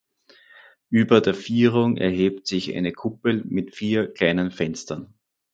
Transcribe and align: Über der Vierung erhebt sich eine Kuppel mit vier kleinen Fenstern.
Über 0.89 1.21
der 1.21 1.35
Vierung 1.35 1.97
erhebt 1.97 2.47
sich 2.47 2.75
eine 2.75 2.91
Kuppel 2.91 3.43
mit 3.45 3.75
vier 3.75 4.11
kleinen 4.11 4.49
Fenstern. 4.49 5.13